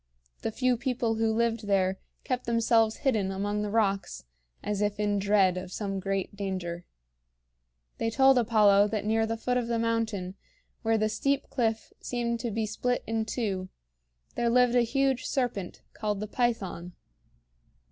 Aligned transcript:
The 0.41 0.51
few 0.51 0.77
people 0.77 1.13
who 1.13 1.31
lived 1.31 1.67
there 1.67 1.99
kept 2.23 2.45
themselves 2.47 2.97
hidden 3.05 3.29
among 3.31 3.61
the 3.61 3.69
rocks 3.69 4.23
as 4.63 4.81
if 4.81 4.99
in 4.99 5.19
dread 5.19 5.57
of 5.57 5.71
some 5.71 5.99
great 5.99 6.35
danger. 6.35 6.85
They 7.99 8.09
told 8.09 8.39
Apollo 8.39 8.87
that 8.87 9.05
near 9.05 9.27
the 9.27 9.37
foot 9.37 9.57
of 9.57 9.67
the 9.67 9.77
mountain 9.77 10.33
where 10.81 10.97
the 10.97 11.07
steep 11.07 11.51
cliff 11.51 11.93
seemed 12.01 12.39
to 12.39 12.49
be 12.49 12.65
split 12.65 13.03
in 13.05 13.25
two 13.25 13.69
there 14.33 14.49
lived 14.49 14.73
a 14.73 14.81
huge 14.81 15.27
serpent 15.27 15.83
called 15.93 16.19
the 16.19 16.25
Python. 16.27 16.93